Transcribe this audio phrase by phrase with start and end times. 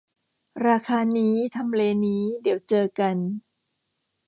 [0.65, 3.17] ราคานี้ ทำเลนี้ เดี๋ยวเจอกัน